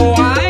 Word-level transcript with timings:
why? 0.00 0.49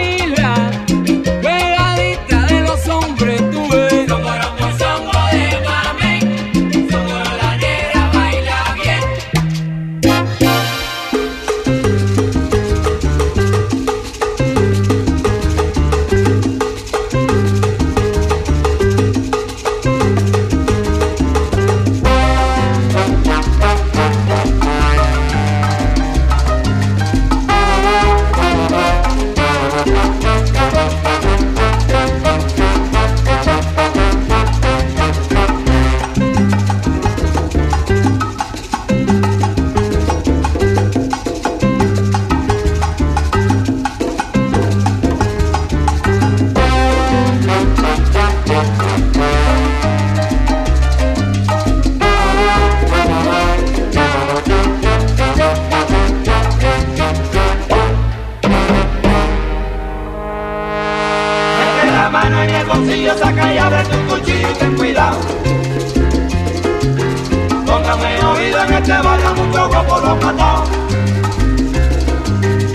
En 68.62 69.03
barrio, 69.03 69.34
mucho 69.34 69.69
guapo 69.69 69.98
lo 70.00 70.10
han 70.10 70.19
matado. 70.19 70.65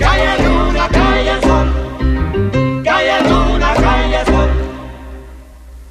Calle 0.00 0.42
luna, 0.44 0.88
calle 0.88 1.40
sol. 1.42 1.68
Calle 2.84 3.22
luna, 3.28 3.74
calle 3.74 4.24
sol. 4.26 4.50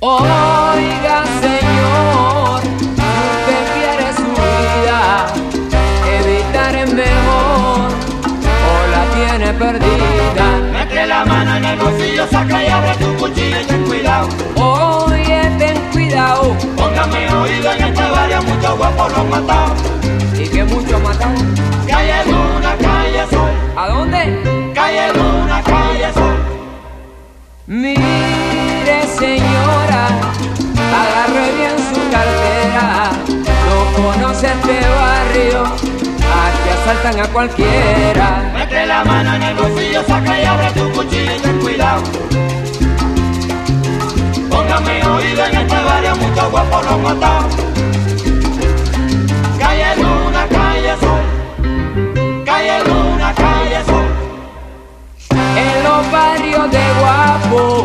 Oiga, 0.02 0.55
mucho 18.66 18.78
guapo 18.78 19.10
lo 19.10 19.22
han 19.22 19.30
matado. 19.30 19.76
y 20.38 20.48
que 20.48 20.64
mucho 20.64 21.00
matan. 21.00 21.36
Calle 21.88 22.26
luna, 22.26 22.76
calle 22.82 23.26
sol. 23.30 23.52
¿A 23.78 23.88
dónde? 23.90 24.72
Calle 24.74 25.14
luna, 25.14 25.62
calle 25.64 26.14
sol. 26.14 26.36
Mire, 27.68 29.08
señora, 29.20 30.08
agarre 31.02 31.52
bien 31.58 31.78
su 31.78 32.02
cartera. 32.10 33.12
No 33.68 34.04
conoce 34.04 34.48
este 34.48 34.80
barrio, 34.90 35.64
aquí 35.64 36.70
asaltan 36.74 37.20
a 37.20 37.28
cualquiera. 37.28 38.52
Mete 38.54 38.86
la 38.88 39.04
mano 39.04 39.36
en 39.36 39.44
el 39.44 39.56
bolsillo, 39.56 40.04
saca 40.08 40.42
y 40.42 40.46
abre 40.46 40.72
tu 40.72 40.92
cuchillo 40.92 41.36
y 41.36 41.40
ten 41.40 41.60
cuidado. 41.60 42.02
Póngame 44.50 45.06
oído 45.06 45.46
en 45.46 45.56
este 45.56 45.84
barrio, 45.84 46.16
mucho 46.16 46.50
guapo 46.50 46.82
lo 46.82 46.90
han 46.90 47.04
matado. 47.04 47.66
Calle 49.76 50.02
luna, 50.02 50.48
calle 50.48 50.96
sol. 51.02 52.46
Calle 52.46 52.80
luna, 52.86 53.34
calle 53.36 53.84
sol. 53.84 54.08
En 55.58 55.84
los 55.84 56.12
barrios 56.12 56.72
de 56.72 56.84
Guapo 57.00 57.85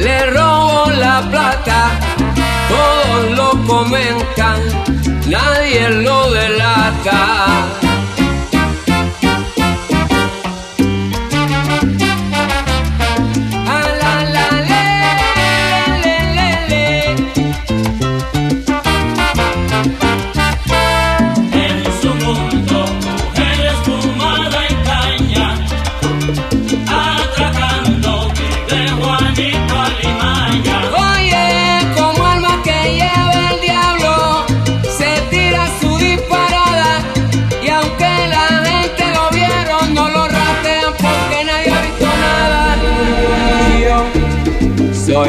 le 0.00 0.30
robo 0.30 0.90
la 0.90 1.22
plata, 1.30 1.90
todos 2.68 3.36
lo 3.36 3.50
comentan, 3.66 4.60
nadie 5.26 5.90
lo 5.90 6.30
delata. 6.30 7.89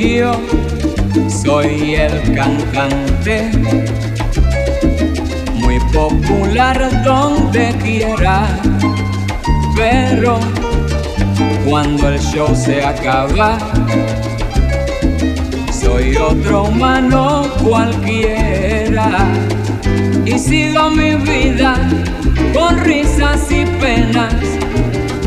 Yo 0.00 0.32
soy 1.28 1.94
el 1.94 2.34
cantante 2.34 3.50
muy 5.56 5.78
popular 5.92 7.04
donde 7.04 7.74
quiera, 7.82 8.46
pero 9.76 10.40
cuando 11.66 12.08
el 12.08 12.18
show 12.18 12.48
se 12.56 12.82
acaba, 12.82 13.58
soy 15.70 16.16
otro 16.16 16.64
humano 16.64 17.46
cualquiera. 17.62 19.28
Y 20.24 20.38
sigo 20.38 20.90
mi 20.92 21.14
vida 21.16 21.74
con 22.54 22.78
risas 22.84 23.52
y 23.52 23.66
penas, 23.66 24.32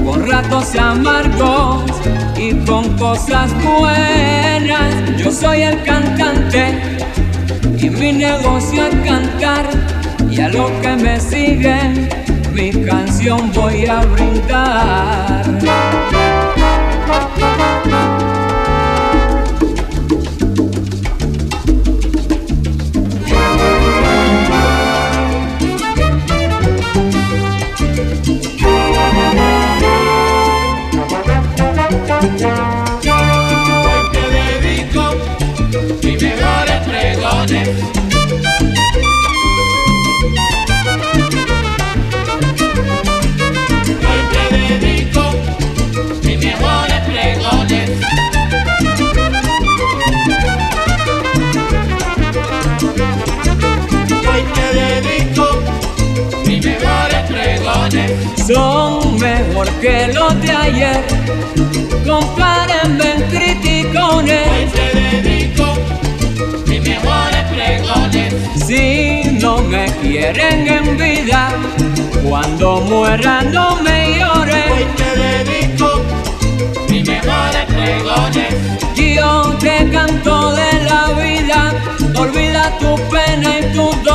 con 0.04 0.28
ratos 0.28 0.76
amargos 0.76 1.84
y 2.38 2.54
con 2.66 2.98
cosas 2.98 3.52
buenas. 3.64 4.94
Yo 5.18 5.32
soy 5.32 5.62
el 5.62 5.82
cantante 5.84 6.80
y 7.78 7.90
mi 7.90 8.14
negocio 8.14 8.86
es 8.86 8.96
cantar 9.08 9.70
y 10.30 10.42
a 10.42 10.50
lo 10.50 10.70
que 10.82 10.96
me 10.96 11.20
sigue 11.20 11.78
mi 12.54 12.72
canción 12.86 13.52
voy 13.54 13.86
a 13.86 14.02
brindar. 14.06 15.83
Son 59.65 59.75
mejor 59.75 59.82
que 59.82 60.08
los 60.13 60.41
de 60.41 60.51
ayer. 60.51 61.03
Compárenme 62.05 63.12
en 63.13 63.22
criticones. 63.29 64.48
Hoy 64.50 64.65
te 64.74 65.00
dedico 65.00 65.65
mis 66.67 66.82
mejores 66.82 67.43
pregones. 67.51 68.34
Si 68.65 69.38
no 69.39 69.58
me 69.60 69.86
quieren 70.01 70.67
en 70.67 70.98
vida, 70.98 71.50
cuando 72.27 72.82
muera 72.82 73.41
no 73.43 73.77
me 73.77 74.17
lloren. 74.17 74.72
Hoy 74.72 74.86
te 74.98 75.10
dedico 75.22 76.01
mis 76.89 77.08
mejores 77.08 77.65
pregones. 77.67 78.53
Yo 78.96 79.55
te 79.60 79.89
canto 79.91 80.53
de 80.55 80.84
la 80.89 81.10
vida, 81.22 81.74
olvida 82.17 82.77
tu 82.79 82.96
pena 83.10 83.60
y 83.60 83.74
tus 83.74 84.03
Hoy 84.03 84.12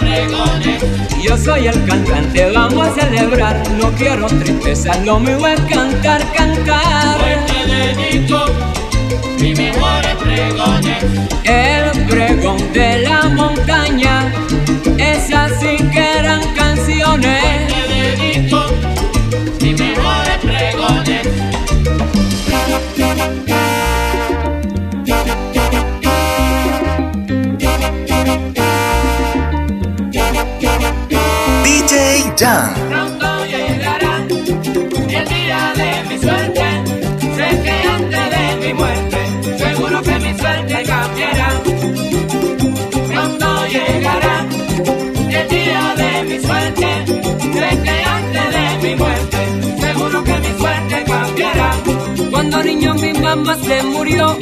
pregones. 0.00 0.82
Yo 1.22 1.36
soy 1.36 1.66
el 1.68 1.84
cantante, 1.84 2.50
vamos 2.52 2.88
a 2.88 2.94
celebrar. 2.94 3.62
No 3.78 3.90
quiero 3.92 4.26
tristeza, 4.26 4.96
lo 5.04 5.20
mío 5.20 5.46
es 5.46 5.60
cantar, 5.62 6.22
Hoy 6.22 6.36
cantar. 6.36 7.18
te 7.46 7.66
dedico 7.72 8.44
mis 9.38 9.56
mejores 9.56 10.14
pregones. 10.16 11.04
El 11.44 12.06
pregón 12.06 12.72
de 12.72 12.98
la 13.02 13.28
montaña, 13.28 14.32
esas 14.98 15.52
sí 15.60 15.76
que 15.92 16.18
eran 16.18 16.42
canciones. 16.54 17.42
Te 17.68 17.94
dedico 17.94 18.64
mis 19.60 19.78
mejores 19.78 20.38
pregones. 20.42 21.26
DJ 32.40 32.89
Cuando 52.50 52.68
niño 52.68 52.94
mi 52.94 53.12
mamá 53.12 53.56
se 53.62 53.80
murió, 53.84 54.36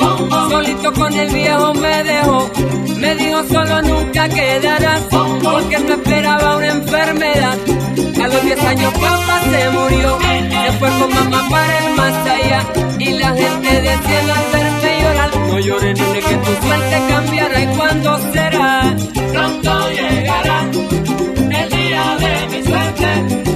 solito 0.48 0.94
con 0.94 1.12
el 1.12 1.28
viejo 1.28 1.74
me 1.74 2.04
dejó. 2.04 2.50
Me 2.96 3.14
dijo 3.16 3.44
solo 3.52 3.82
nunca 3.82 4.26
quedarás, 4.30 5.02
porque 5.10 5.78
me 5.78 5.92
esperaba 5.92 6.56
una 6.56 6.68
enfermedad. 6.68 7.58
A 8.22 8.28
los 8.28 8.42
10 8.44 8.64
años 8.64 8.94
papá 8.94 9.42
se 9.50 9.70
murió, 9.70 10.18
fue 10.78 10.88
con 10.98 11.14
mamá 11.14 11.48
para 11.50 11.78
el 11.86 11.94
más 11.96 12.14
allá. 12.30 12.66
Y 12.98 13.10
la 13.10 13.28
gente 13.34 13.82
decía 13.82 14.20
al 14.20 14.52
verme 14.54 15.02
llorar, 15.02 15.36
no 15.36 15.58
llores 15.58 16.00
nene 16.00 16.20
que 16.20 16.34
tu 16.34 16.66
suerte 16.66 17.02
cambiará. 17.10 17.60
¿Y 17.60 17.66
cuándo 17.76 18.32
será? 18.32 18.96
Pronto 19.32 19.90
llegará 19.90 20.62
el 20.62 21.70
día 21.70 22.16
de 22.20 22.56
mi 22.56 22.62
suerte. 22.64 23.47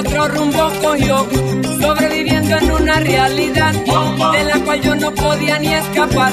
Otro 0.00 0.28
rumbo 0.28 0.72
cogió, 0.82 1.26
sobreviviendo 1.78 2.56
en 2.56 2.70
una 2.70 3.00
realidad 3.00 3.72
de 3.72 4.44
la 4.44 4.58
cual 4.64 4.80
yo 4.80 4.94
no 4.94 5.12
podía 5.14 5.58
ni 5.58 5.74
escapar. 5.74 6.32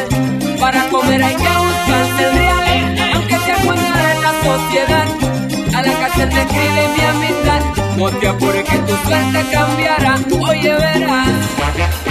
Para 0.60 0.88
comer 0.88 1.22
hay 1.22 1.36
que 1.36 1.44
buscarse 1.44 2.24
el 2.24 2.38
real, 2.38 3.12
aunque 3.16 3.38
sea 3.40 3.58
en 3.58 4.22
la 4.22 4.34
sociedad. 4.44 5.08
A 5.76 5.82
la 5.82 5.94
cárcel 6.00 6.30
me 6.34 6.42
escribe 6.42 6.88
mi 6.96 7.04
amistad, 7.04 7.62
no 7.98 8.10
te 8.10 8.28
apures 8.30 8.64
que 8.64 8.78
tu 8.78 8.96
suerte 9.06 9.46
cambiará, 9.52 10.16
oye 10.50 10.74
verás. 10.74 12.07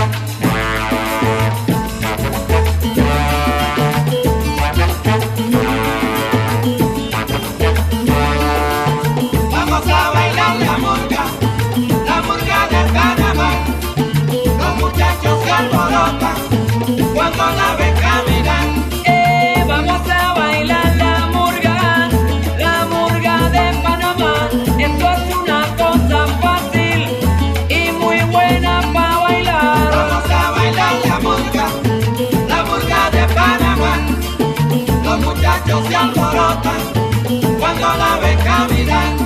Se 35.83 35.95
alborotan 35.95 36.81
cuando 37.59 37.87
la 37.97 38.19
ven 38.21 38.39
caminar. 38.39 39.26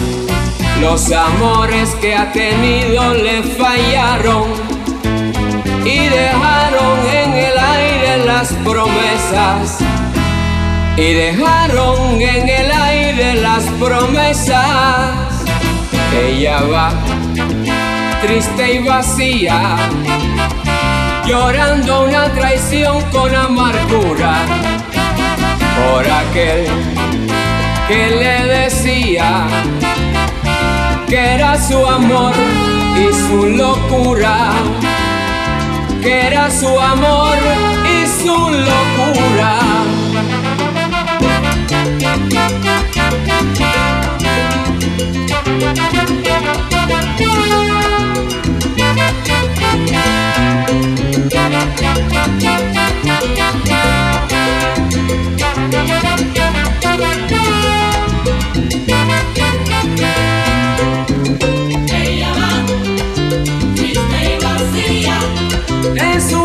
Los 0.81 1.11
amores 1.11 1.89
que 2.01 2.15
ha 2.15 2.31
tenido 2.31 3.13
le 3.13 3.43
fallaron 3.43 4.49
y 5.85 6.07
dejaron 6.07 6.99
en 7.13 7.33
el 7.33 7.57
aire 7.57 8.25
las 8.25 8.51
promesas. 8.65 9.77
Y 10.97 11.13
dejaron 11.13 12.19
en 12.19 12.49
el 12.49 12.71
aire 12.71 13.35
las 13.35 13.63
promesas. 13.79 15.45
Ella 16.19 16.61
va 16.63 16.91
triste 18.21 18.73
y 18.73 18.79
vacía, 18.79 19.77
llorando 21.25 22.05
una 22.05 22.25
traición 22.33 23.01
con 23.11 23.33
amargura 23.35 24.45
por 25.77 26.05
aquel 26.05 26.65
que 27.87 28.07
le 28.15 28.43
decía 28.45 29.47
que 31.11 31.33
era 31.33 31.61
su 31.61 31.85
amor 31.85 32.33
y 32.95 33.13
su 33.13 33.45
locura, 33.45 34.53
que 36.01 36.27
era 36.27 36.49
su 36.49 36.69
amor 36.79 37.37
y 37.85 38.07
su 38.07 38.49
locura. 38.49 39.61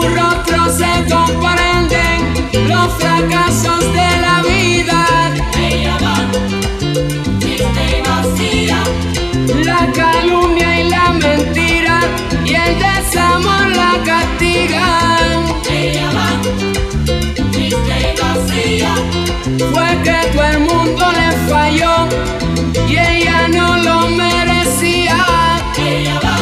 Su 0.07 0.15
rostro 0.15 0.67
se 0.71 1.13
comprenden 1.13 2.69
los 2.69 2.93
fracasos 2.95 3.81
de 3.93 4.21
la 4.21 4.41
vida, 4.43 5.35
ella 5.59 5.99
va 6.01 6.17
triste 7.41 7.85
y 7.91 8.03
vacía, 8.09 8.85
la 9.65 9.91
calumnia 9.93 10.81
y 10.81 10.91
la 10.91 11.13
mentira 11.13 12.01
y 12.45 12.55
el 12.55 12.79
desamor 12.79 13.69
la 13.75 14.01
castigan. 14.05 15.45
ella 15.69 16.09
va 16.15 16.29
triste 17.51 17.97
y 17.99 18.21
vacía, 18.21 18.95
Fue 19.73 20.03
que 20.05 20.29
todo 20.33 20.45
el 20.45 20.61
mundo 20.61 21.05
le 21.11 21.33
falló 21.51 22.09
y 22.89 22.97
ella 22.97 23.49
no 23.49 23.77
lo 23.79 24.09
merecía. 24.11 25.17
Ella 25.79 26.21
va 26.23 26.37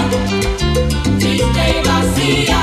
triste 1.18 1.62
y 1.70 1.88
vacía, 1.88 2.58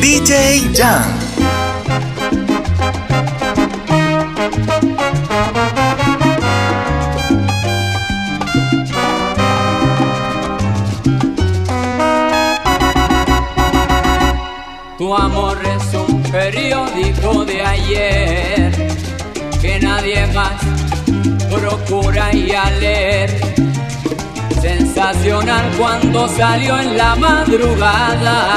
DJ 0.00 0.72
Jan. 0.74 1.28
Tu 14.98 15.14
amor 15.14 15.58
es 15.64 15.94
un 15.94 16.22
periódico 16.22 17.44
de 17.44 17.62
ayer 17.62 18.72
que 19.60 19.78
nadie 19.80 20.26
más 20.28 20.52
procura 21.50 22.32
y 22.32 22.50
a 22.52 22.70
leer. 22.70 23.30
Sensacional 24.60 25.64
cuando 25.78 26.28
salió 26.28 26.78
en 26.80 26.96
la 26.96 27.14
madrugada, 27.14 28.56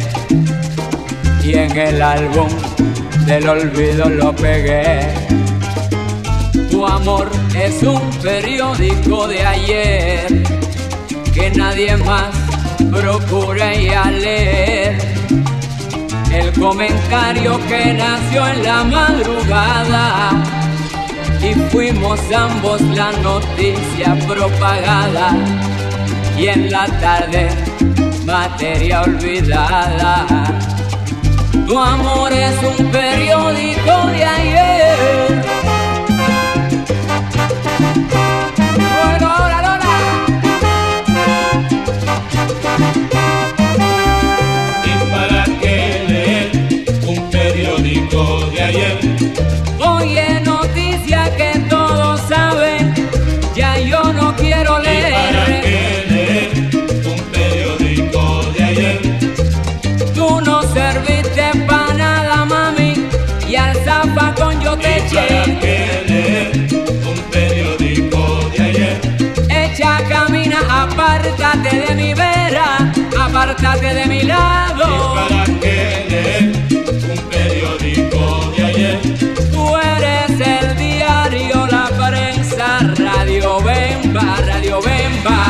y 1.43 1.53
en 1.53 1.77
el 1.77 2.01
álbum 2.01 2.49
del 3.25 3.47
olvido 3.47 4.09
lo 4.09 4.35
pegué. 4.35 5.13
Tu 6.69 6.85
amor 6.85 7.29
es 7.55 7.81
un 7.83 8.01
periódico 8.21 9.27
de 9.27 9.45
ayer 9.45 10.43
que 11.33 11.51
nadie 11.51 11.97
más 11.97 12.29
procura 12.91 13.73
ir 13.73 13.93
a 13.93 14.11
leer. 14.11 14.97
El 16.31 16.51
comentario 16.53 17.59
que 17.67 17.93
nació 17.93 18.47
en 18.47 18.63
la 18.63 18.83
madrugada 18.83 20.31
y 21.41 21.53
fuimos 21.71 22.19
ambos 22.31 22.81
la 22.81 23.11
noticia 23.11 24.15
propagada 24.27 25.35
y 26.37 26.47
en 26.47 26.71
la 26.71 26.85
tarde 26.99 27.49
materia 28.25 29.01
olvidada. 29.01 30.70
Tu 31.67 31.77
amor 31.79 32.31
es 32.33 32.55
un 32.77 32.91
periódico 32.91 34.07
de 34.11 34.23
ayer. 34.25 35.43
Lola, 39.21 39.61
Lola. 39.65 39.95
¿Y 44.85 45.11
para 45.11 45.43
qué 45.61 46.03
leer 46.07 46.51
un 47.07 47.29
periódico 47.29 48.21
de 48.51 48.61
ayer? 48.61 48.99
Oye, 49.79 50.40
estate 73.61 73.93
de 73.93 74.05
mi 74.07 74.21
lado. 74.23 75.13
Para 75.13 75.45
que 75.45 76.51
un 77.13 77.29
periódico 77.29 78.51
de 78.57 78.65
ayer. 78.65 78.99
Tú 79.51 79.77
eres 79.77 80.31
el 80.39 80.75
diario, 80.77 81.67
la 81.67 81.87
prensa, 81.89 82.79
Radio 82.97 83.61
Bemba, 83.61 84.37
Radio 84.47 84.81
Bemba. 84.81 85.45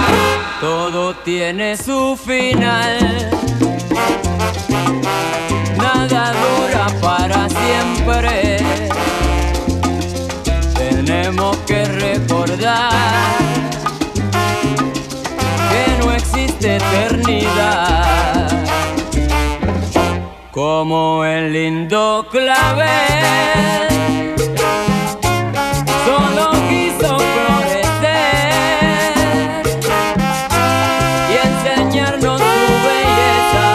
Todo 0.59 1.15
tiene 1.23 1.77
su 1.77 2.17
final. 2.17 3.29
Nada 5.77 6.33
dura 6.43 6.87
para 7.01 7.47
siempre. 7.49 8.57
Tenemos 10.75 11.55
que 11.65 11.85
recordar 11.85 12.91
que 15.71 16.05
no 16.05 16.11
existe 16.11 16.75
eternidad 16.75 18.00
como 20.81 21.23
el 21.23 21.53
lindo 21.53 22.25
clavel. 22.31 22.87
Solo 26.05 26.45
quiso 26.69 27.19
florecer 27.33 29.13
y 31.29 31.33
enseñarnos 31.47 32.41
su 32.41 32.73
belleza 32.87 33.67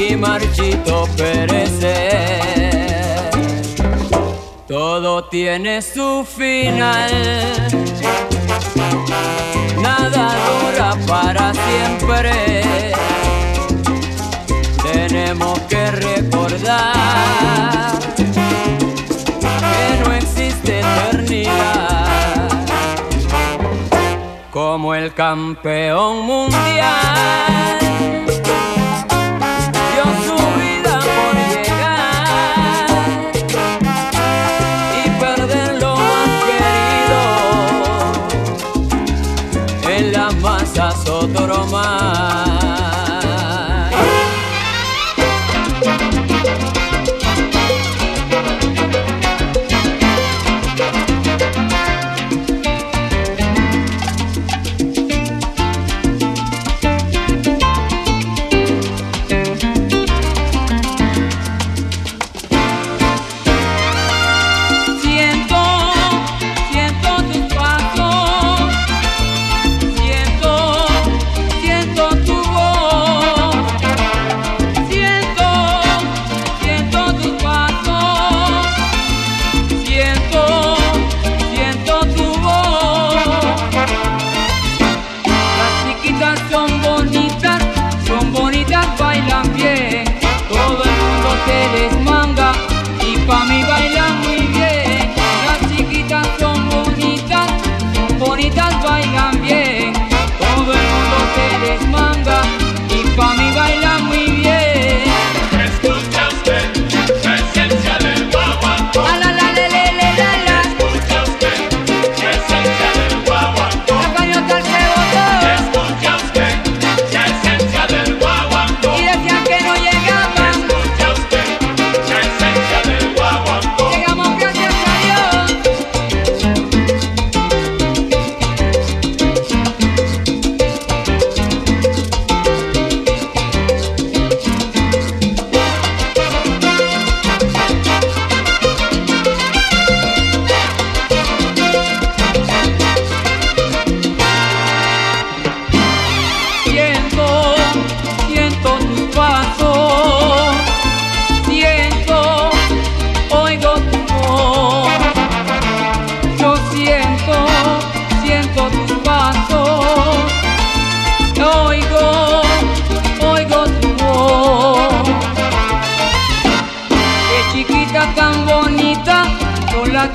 y 0.00 0.16
marchito 0.16 0.94
perecer. 1.14 2.48
Todo 4.66 5.24
tiene 5.24 5.82
su 5.82 6.24
final. 6.24 7.12
Nada 9.82 10.24
dura 10.48 10.96
para 11.06 11.52
siempre 11.52 12.88
tenemos 15.06 15.58
que 15.70 15.90
recordar 15.92 16.92
que 19.70 19.84
no 20.04 20.12
existe 20.12 20.80
eternidad 20.80 22.48
como 24.50 24.94
el 24.94 25.14
campeón 25.14 26.26
mundial. 26.26 27.78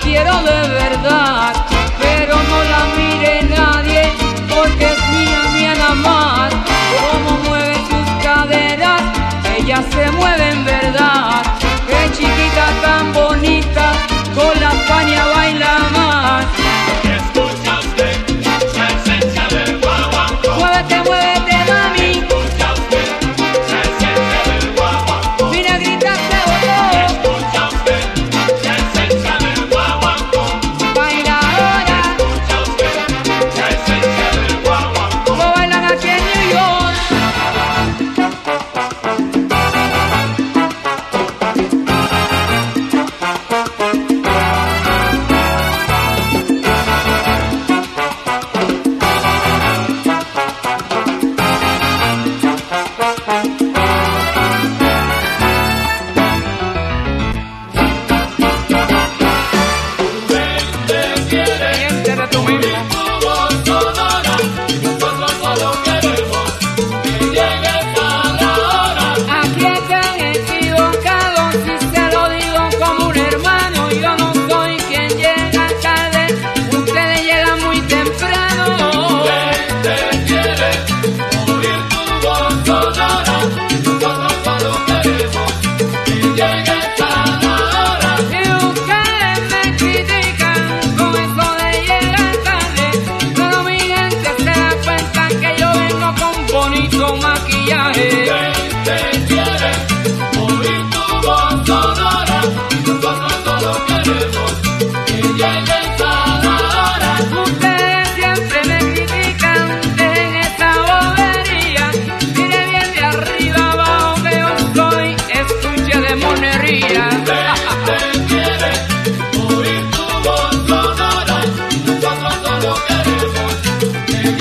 quiero 0.04 0.36
de 0.44 0.68
verdad 0.68 1.73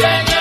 Yeah. 0.03 0.32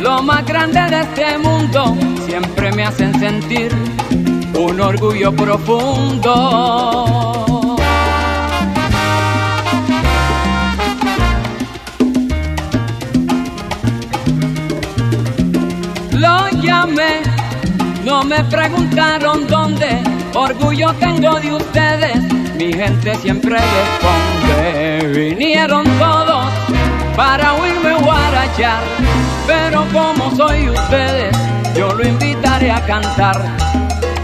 Lo 0.00 0.22
más 0.22 0.44
grande 0.46 0.80
de 0.90 1.00
este 1.00 1.38
mundo 1.38 1.96
siempre 2.26 2.70
me 2.72 2.84
hacen 2.84 3.18
sentir 3.18 3.72
un 4.54 4.80
orgullo 4.80 5.32
profundo. 5.34 6.32
Lo 16.12 16.48
llamé, 16.62 17.22
no 18.04 18.22
me 18.24 18.44
preguntaron 18.44 19.46
dónde, 19.46 20.02
orgullo 20.34 20.92
tengo 20.94 21.40
de 21.40 21.54
ustedes, 21.54 22.16
mi 22.56 22.72
gente 22.72 23.14
siempre 23.16 23.56
responde. 23.56 25.26
Vinieron 25.28 25.84
todos 25.98 26.35
para 27.16 27.54
oírme 27.54 27.94
guarachar, 27.94 28.82
pero 29.46 29.86
como 29.92 30.36
soy 30.36 30.68
ustedes, 30.68 31.34
yo 31.74 31.94
lo 31.94 32.06
invitaré 32.06 32.70
a 32.70 32.80
cantar. 32.84 33.42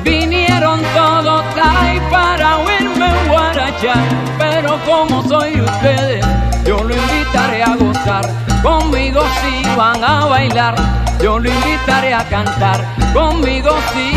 Vinieron 0.04 0.82
todos 0.94 1.42
ahí 1.56 1.98
para 2.10 2.58
oírme 2.58 3.10
guarachar, 3.28 4.04
pero 4.38 4.78
como 4.84 5.26
soy 5.26 5.60
ustedes, 5.60 6.24
yo 6.66 6.84
lo 6.84 6.94
invitaré 6.94 7.62
a 7.62 7.74
gozar. 7.76 8.28
Conmigo 8.62 9.22
si 9.40 9.76
van 9.76 10.04
a 10.04 10.26
bailar, 10.26 10.74
yo 11.20 11.38
lo 11.38 11.50
invitaré 11.50 12.12
a 12.12 12.24
cantar. 12.28 12.84
Conmigo 13.14 13.70
si 13.94 14.12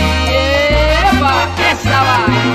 Eva, 1.14 1.34
esa 1.72 2.04
va. 2.04 2.46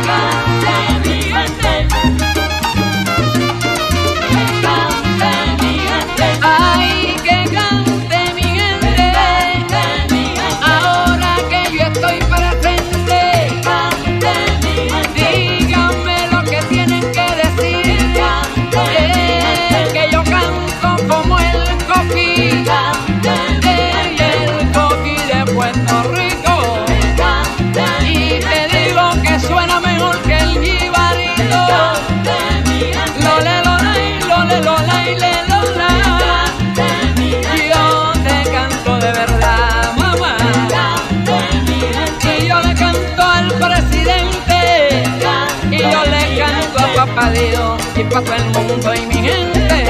Para 48.09 48.25
todo 48.25 48.35
el 48.35 48.45
mundo 48.67 48.95
y 48.95 49.07
mi 49.07 49.15
gente. 49.15 49.85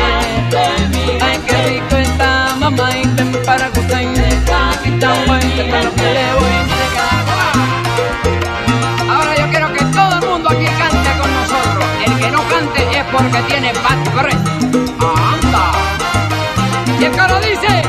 Ay, 1.21 1.39
qué 1.47 1.57
rico 1.69 1.97
está 1.97 2.57
mamá 2.59 2.91
y 2.97 3.07
ten 3.07 3.31
para 3.47 3.69
gustar. 3.69 4.03
Y 4.03 4.91
tan 4.99 5.27
bueno 5.27 5.47
está 5.47 5.83
lo 5.83 5.95
que 5.95 6.03
le 6.03 6.35
voy 6.35 6.51
a 6.51 6.61
entregar. 6.61 7.25
Ahora 9.09 9.37
yo 9.37 9.49
quiero 9.51 9.73
que 9.73 9.85
todo 9.85 10.19
el 10.19 10.27
mundo 10.29 10.51
aquí 10.51 10.67
cante 10.67 11.11
con 11.21 11.33
nosotros. 11.35 11.85
El 12.05 12.19
que 12.19 12.31
no 12.33 12.43
cante 12.49 12.99
es 12.99 13.05
porque 13.13 13.43
tiene 13.49 13.73
bad 13.75 14.15
breath. 14.15 14.47
¡Anda! 15.01 15.73
Y 16.99 17.05
el 17.05 17.13
coro 17.13 17.39
dice... 17.41 17.83